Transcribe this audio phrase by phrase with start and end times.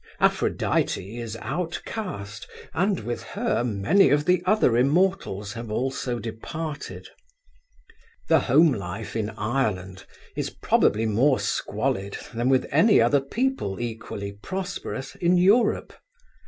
[0.19, 7.07] Aphrodite is outcast and with her many of the other immortals have also departed.
[8.27, 14.31] The home life in Ireland is probably more squalid than with any other people equally
[14.31, 15.93] prosperous in Europe.